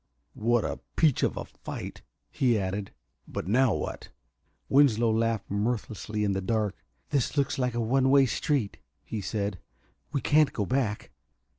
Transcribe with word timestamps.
"What 0.33 0.65
a 0.65 0.79
peach 0.95 1.21
of 1.21 1.37
a 1.37 1.45
fight," 1.45 2.01
he 2.31 2.57
added. 2.57 2.91
"But 3.27 3.47
now 3.47 3.75
what?" 3.75 4.09
Winslow 4.67 5.11
laughed 5.11 5.51
mirthlessly 5.51 6.23
in 6.23 6.31
the 6.31 6.41
dark. 6.41 6.83
"This 7.11 7.37
looks 7.37 7.59
like 7.59 7.75
a 7.75 7.79
one 7.81 8.09
way 8.09 8.25
street," 8.25 8.77
he 9.03 9.21
said. 9.21 9.59
"We 10.11 10.19
can't 10.19 10.53
go 10.53 10.65
back. 10.65 11.11